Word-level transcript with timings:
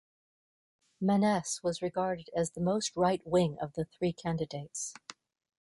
Manness 0.99 1.61
was 1.61 1.83
regarded 1.83 2.31
as 2.35 2.49
the 2.49 2.59
most 2.59 2.95
right-wing 2.95 3.59
of 3.59 3.73
the 3.73 3.85
three 3.85 4.13
candidates. 4.13 4.95